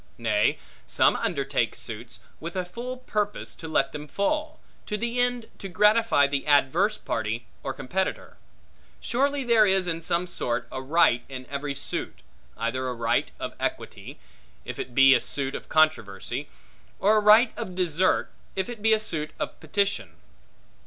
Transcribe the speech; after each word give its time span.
Nay, 0.17 0.57
some 0.87 1.15
undertake 1.15 1.75
suits, 1.75 2.21
with 2.39 2.55
a 2.55 2.65
full 2.65 2.97
purpose 2.97 3.53
to 3.53 3.67
let 3.67 3.91
them 3.91 4.07
fall; 4.07 4.59
to 4.87 4.97
the 4.97 5.19
end 5.19 5.47
to 5.59 5.69
gratify 5.69 6.25
the 6.25 6.47
adverse 6.47 6.97
party, 6.97 7.45
or 7.61 7.71
competitor. 7.71 8.37
Surely 8.99 9.43
there 9.43 9.67
is 9.67 9.85
in 9.85 10.01
some 10.01 10.25
sort 10.25 10.67
a 10.71 10.81
right 10.81 11.23
in 11.29 11.45
every 11.51 11.75
suit; 11.75 12.23
either 12.57 12.87
a 12.89 12.95
right 12.95 13.29
of 13.39 13.53
equity, 13.59 14.17
if 14.65 14.79
it 14.79 14.95
be 14.95 15.13
a 15.13 15.21
suit 15.21 15.53
of 15.53 15.69
controversy; 15.69 16.49
or 16.97 17.17
a 17.17 17.21
right 17.21 17.53
of 17.55 17.75
desert, 17.75 18.31
if 18.55 18.69
it 18.69 18.81
be 18.81 18.93
a 18.93 18.99
suit 18.99 19.29
of 19.39 19.59
petition. 19.59 20.13